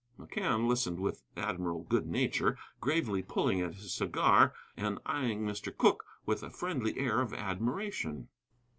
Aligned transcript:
McCann 0.17 0.67
listened 0.67 0.99
with 0.99 1.21
admirable 1.37 1.83
good 1.83 2.07
nature, 2.07 2.57
gravely 2.79 3.21
pulling 3.21 3.61
at 3.61 3.75
his 3.75 3.93
cigar, 3.93 4.51
and 4.75 4.97
eyeing 5.05 5.41
Mr. 5.45 5.77
Cooke 5.77 6.03
with 6.25 6.41
a 6.41 6.49
friendly 6.49 6.97
air 6.97 7.21
of 7.21 7.35
admiration. 7.35 8.27